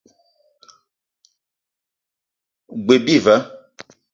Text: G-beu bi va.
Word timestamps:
G-beu 2.85 2.99
bi 3.05 3.15
va. 3.25 3.35